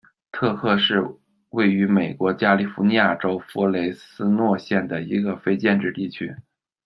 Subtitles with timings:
[0.31, 1.15] 特克是
[1.51, 6.35] 位于美国加利福尼亚州弗雷斯诺县的一个非建制地区。